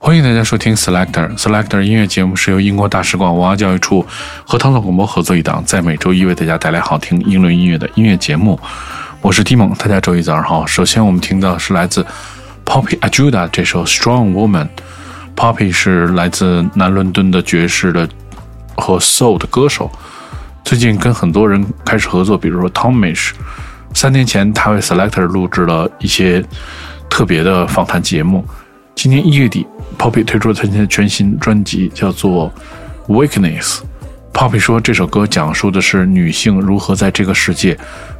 [0.00, 4.04] 欢迎大家收听 Selector Selector 音乐节目，是由英国大使馆文化教育处
[4.44, 8.58] 和唐宋广播合作一档，在每周一为大家带来好听英伦音乐的音乐节目。
[9.20, 10.66] 我是 Tim，大家周一早上好。
[10.66, 12.04] 首先我们听到是来自
[12.66, 14.68] Poppy Ajuda 这首 Strong Woman。
[15.36, 18.08] Poppy 是来自南伦敦的爵士的
[18.74, 19.88] 和 Soul 的歌手，
[20.64, 23.30] 最近跟很多人开始合作，比如说 Tomish。
[23.94, 26.44] 三年前，他为 Selector 录制了一些
[27.10, 28.42] 特别的访谈节目。
[28.94, 29.66] 今年一月底
[29.98, 32.50] ，Poppy 推出了他的全新专辑，叫做
[33.12, 33.78] 《Weakness》。
[34.32, 37.76] Poppy 说，这首歌讲述的是女性如何在这个世界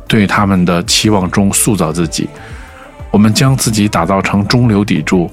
[0.09, 2.29] 对他们的期望中塑造自己。
[3.11, 5.31] 我们将自己打造成中流砥柱，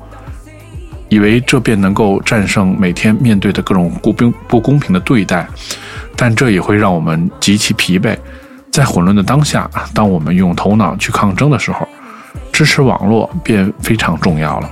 [1.09, 5.47] 以为这便能够战胜每天面对的各种不公不公平的对待，
[6.15, 8.17] 但这也会让我们极其疲惫。
[8.71, 11.87] 在混乱的当下，当我们用头脑去抗争的时候，
[12.57, 14.71] 支持网络便非常重要了。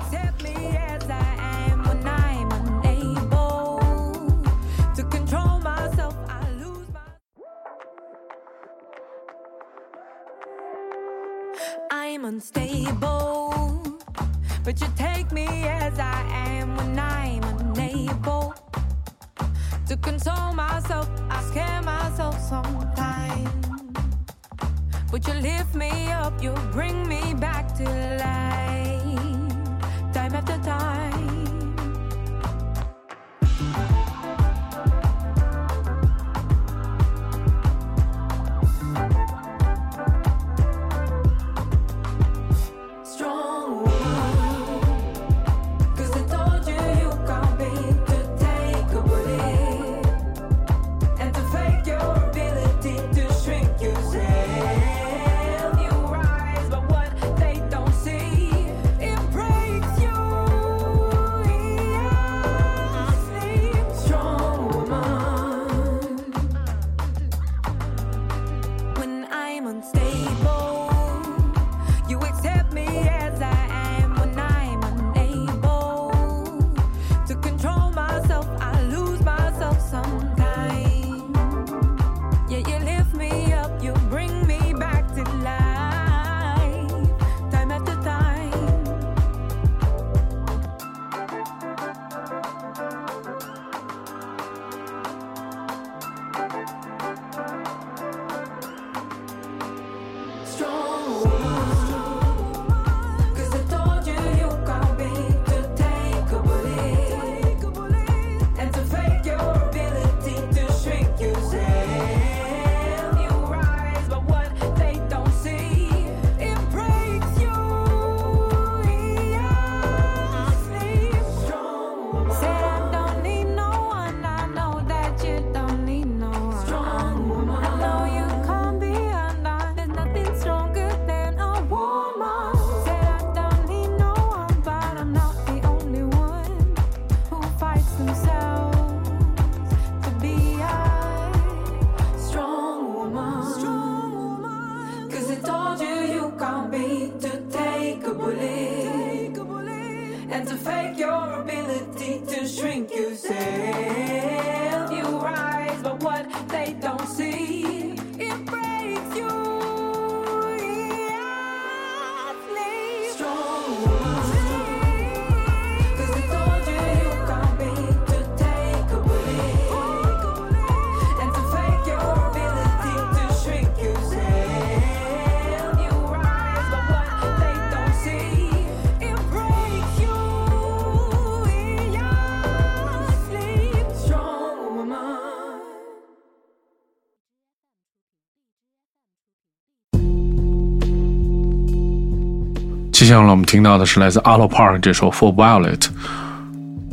[192.96, 195.78] 接下来我们听到的是来自 Alo Park 这首《For Violet》。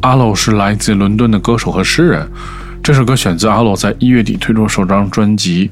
[0.00, 2.28] 阿洛是来自伦敦的歌手和诗人。
[2.82, 5.70] 这首歌选自阿洛在一月底推出首张专辑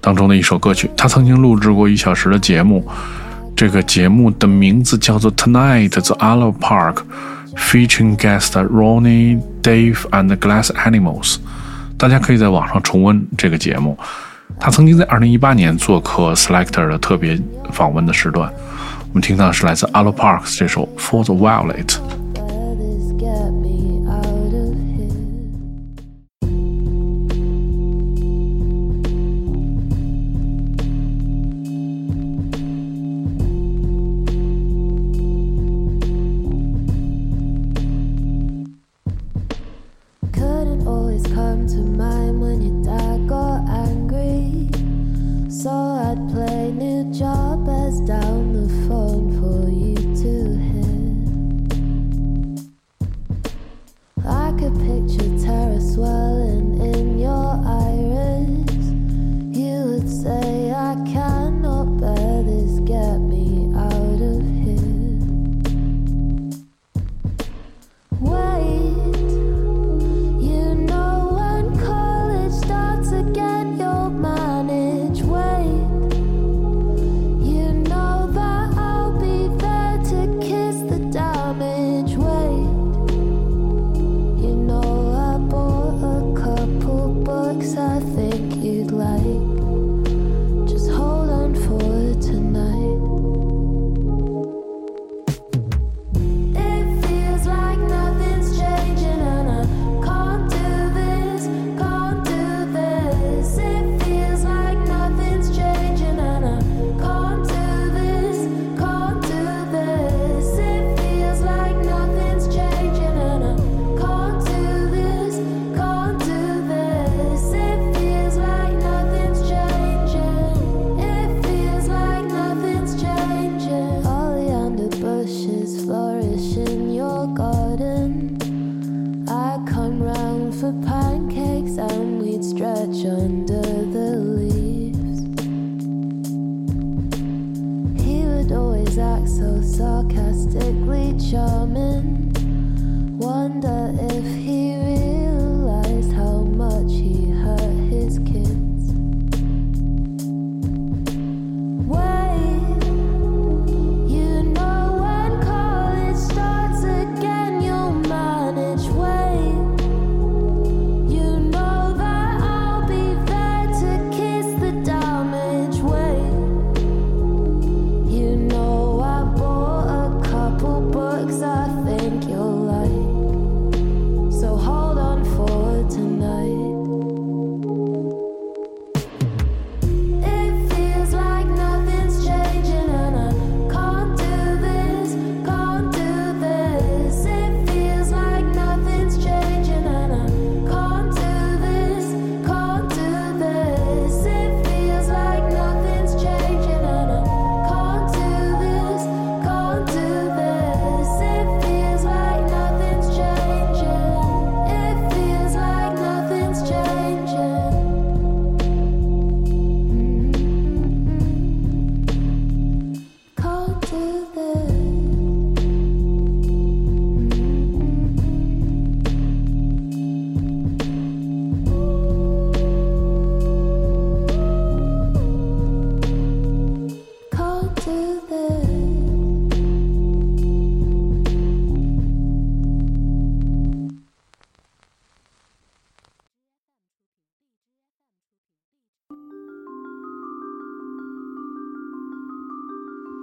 [0.00, 0.90] 当中的一首歌曲。
[0.96, 2.88] 他曾经录制过一小时的节目，
[3.54, 6.94] 这个节目的名字叫做《Tonight the Alo Park》
[7.54, 11.36] ，featuring Guests Ronnie, Dave and Glass Animals。
[11.98, 13.98] 大家可以在网上重温这个节目。
[14.58, 17.38] 他曾经在2018年做客 Selector 的特别
[17.72, 18.50] 访问的时段。
[19.15, 21.85] 我们听到是来自 Alo Parks 这首《For the Violet》。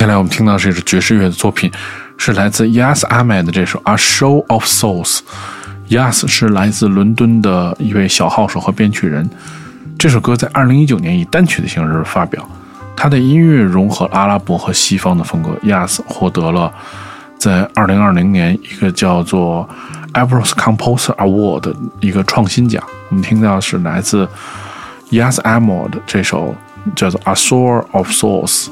[0.03, 1.71] 接下来我们听到这首爵士乐的作品，
[2.17, 5.19] 是来自 Yas Ahmed 的这首《A Show of Souls》。
[5.87, 9.29] Yas 是来自伦敦的一位小号手和编曲人。
[9.97, 12.45] 这首歌在二零一九年以单曲的形式发表。
[12.97, 15.51] 他的音乐融合阿拉伯和西方的风格。
[15.65, 16.69] Yas 获得了
[17.37, 19.65] 在二零二零年一个叫做
[20.11, 22.83] ABRO'S Composer Award 的一个创新奖。
[23.07, 24.27] 我们听到是来自
[25.11, 26.53] Yas Ahmed 的这首
[26.93, 28.65] 叫做《A s o u r of Souls》。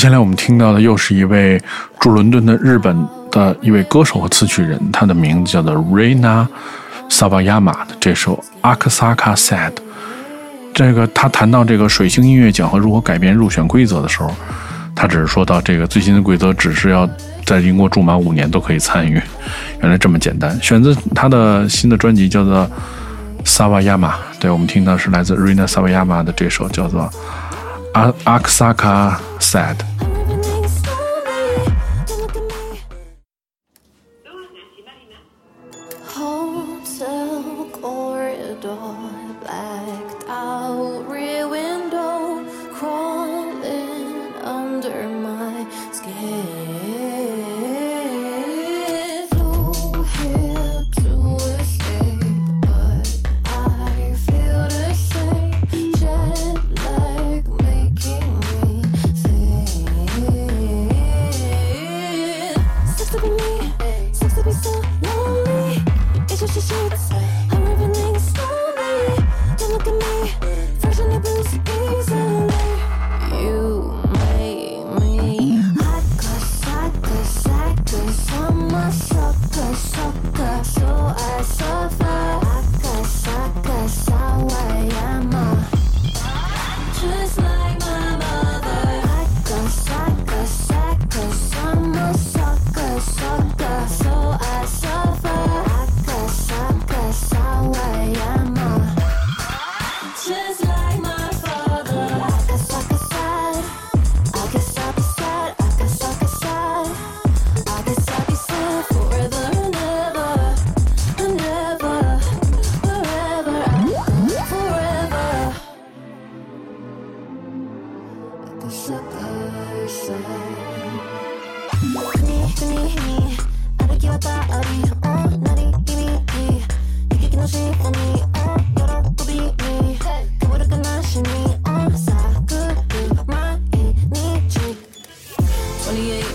[0.00, 1.60] 接下来我们听到的又是一位
[1.98, 6.46] 驻伦敦的日本的一位歌手和词曲人，他的名字叫做 Reina
[7.10, 8.42] Sawayama 的这首
[8.74, 9.72] 《Akasaka Sad》。
[10.72, 14.34] 这个他谈到这个水星音乐奖和如何改变入选规则的时候，
[14.96, 17.06] 他只是说到这个最新的规则只是要
[17.44, 19.20] 在英国住满五年都可以参与，
[19.82, 20.58] 原来这么简单。
[20.62, 22.66] 选择他的新的专辑叫做
[23.44, 23.98] 《Sawayama》，
[24.40, 27.02] 对我们听到是来自 Reina Sawayama 的这首叫做
[27.92, 29.18] 《A Akasaka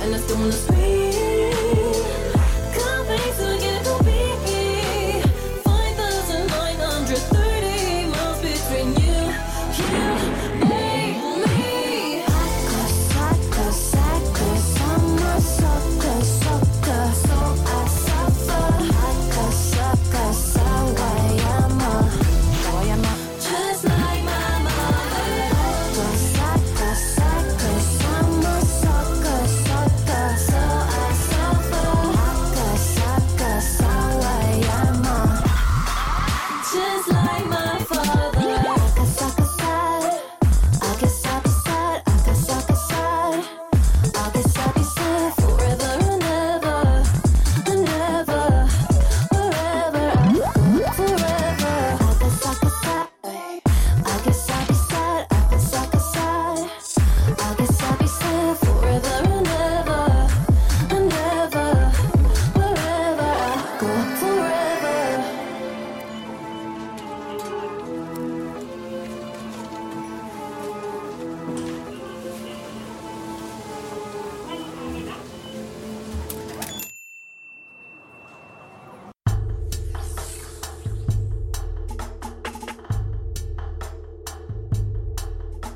[0.06, 0.85] and I still wanna scream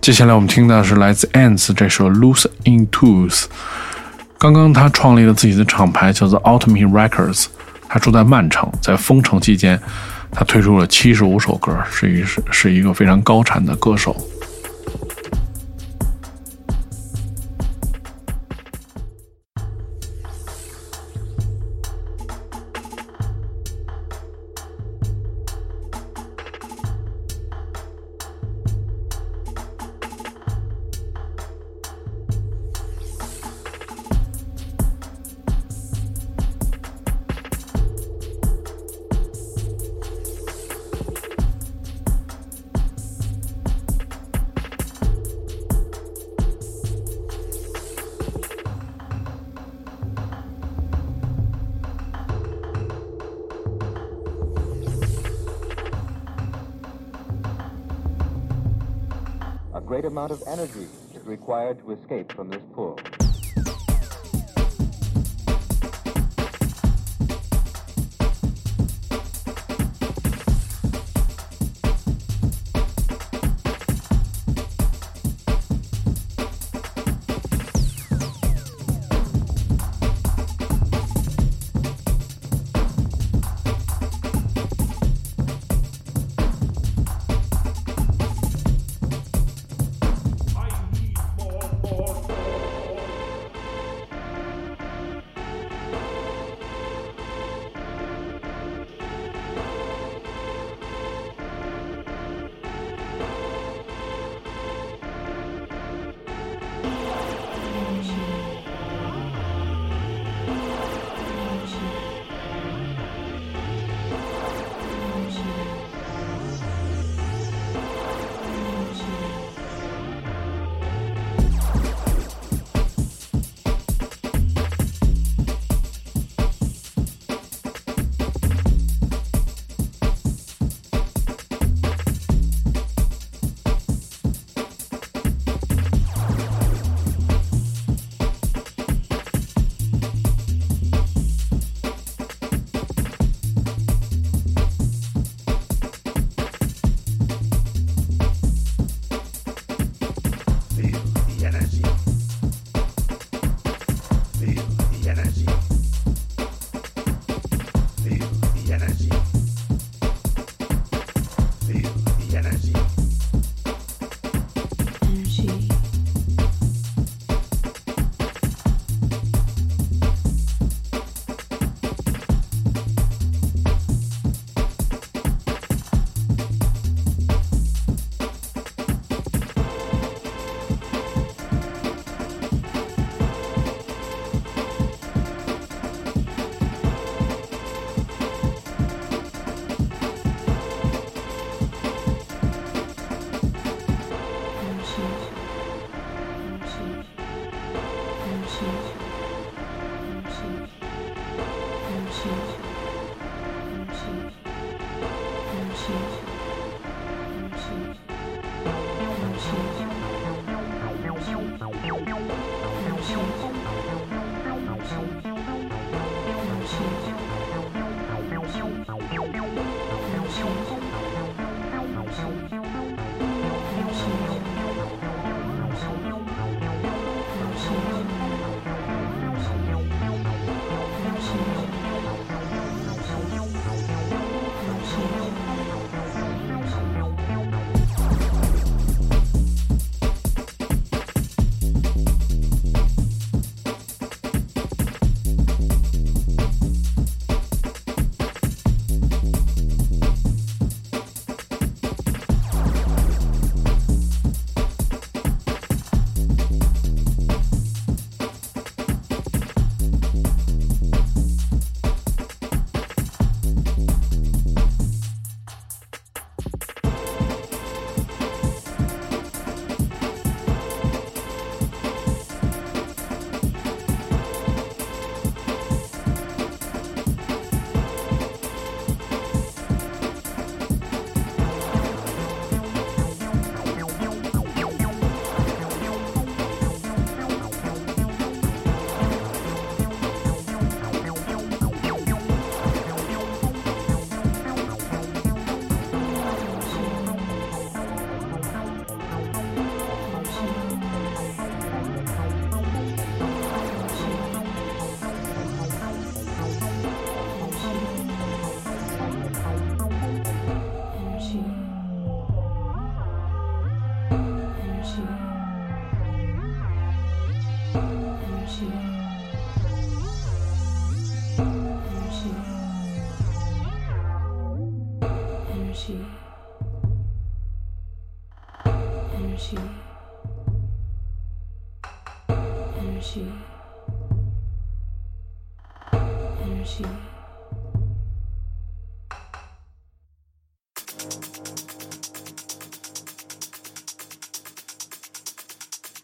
[0.10, 3.46] 接下来我们听到的是来自 Ants 这首《Lose in t o o t h》。
[4.40, 7.46] 刚刚他创立了自己的厂牌，叫做 Ultimate Records。
[7.88, 9.80] 他住在曼城，在封城期间，
[10.32, 14.18] 他推出了七十五首歌，是一是是一个非常高产的歌手。
[60.10, 62.64] Amount of energy is required to escape from this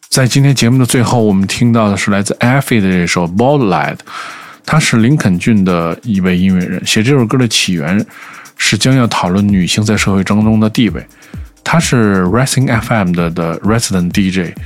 [0.10, 3.96] 在今天节目的最后，我们听到的是来自 Effie 的这首《Bald Lad》，
[4.66, 6.86] 他是林肯郡的一位音乐人。
[6.86, 8.06] 写这首歌的起源
[8.56, 11.06] 是将要讨论女性在社会当中的地位。
[11.66, 14.58] 他是 Rising FM 的的 Resident DJ，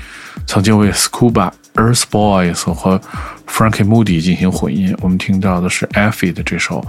[0.50, 3.00] 曾经为 Scuba、Earth Boys 和
[3.48, 4.96] Frankie Moody 进行混音。
[5.00, 6.84] 我们听到的是 Effie 的这首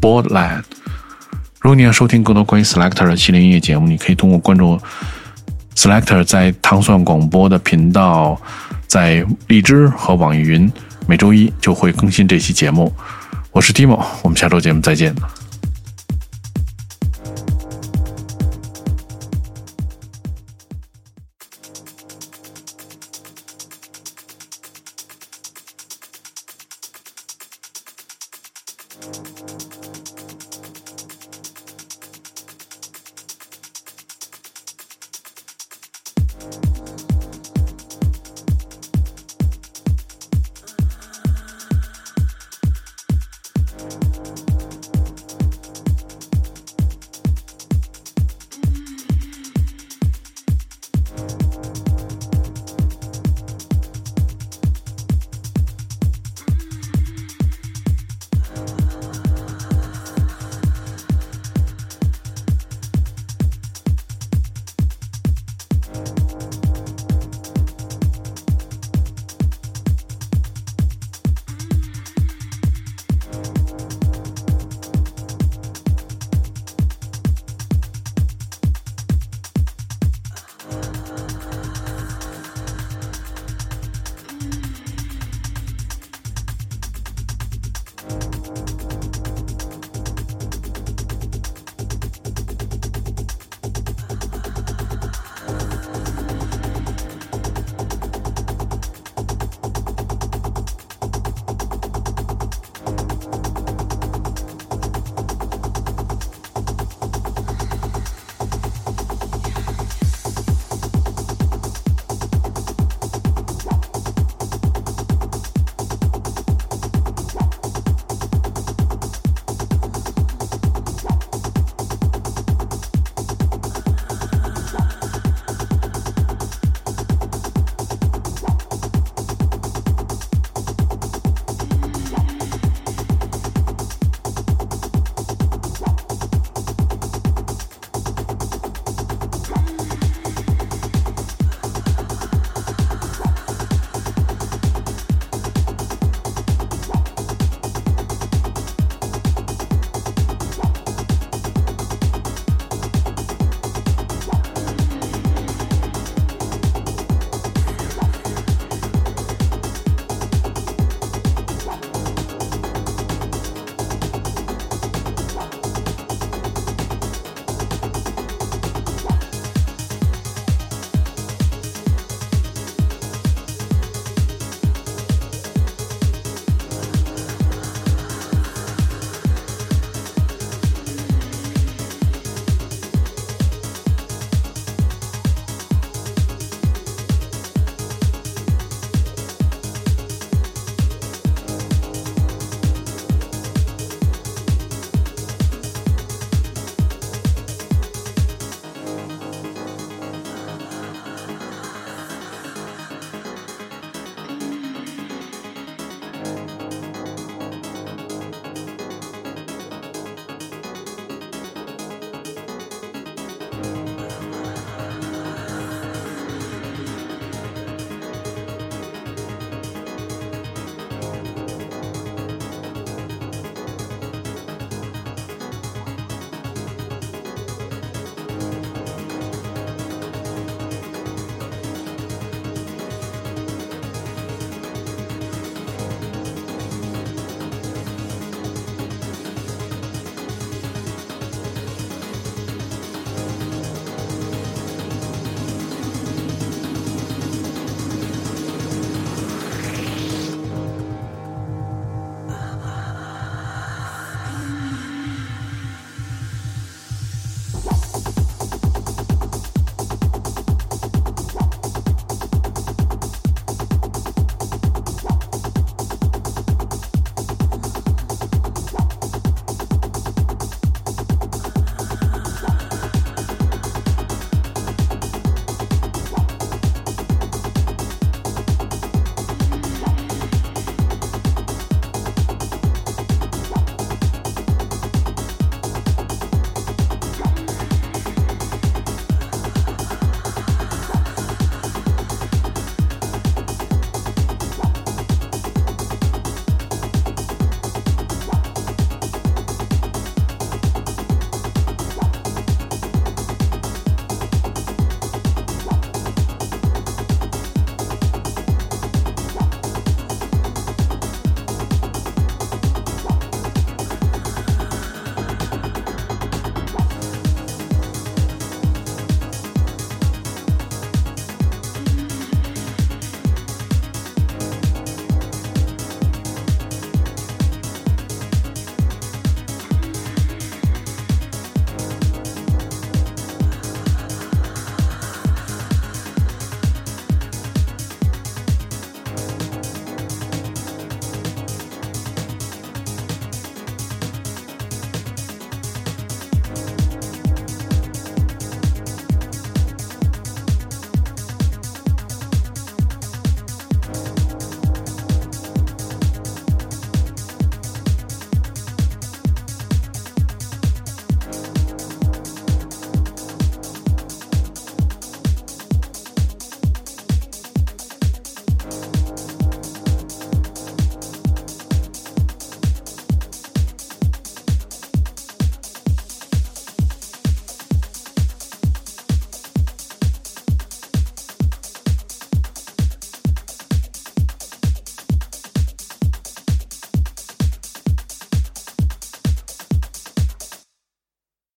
[0.00, 0.62] Borderland》。
[1.60, 4.80] 如果你要收听更多关于 Selector 的系列音乐节目，你可以通过关注。
[5.76, 8.36] Selector 在糖蒜广播的频道，
[8.88, 10.70] 在荔枝和网易云，
[11.06, 12.92] 每周一就会更新这期节目。
[13.52, 15.14] 我是 Timo，我们下周节目再见。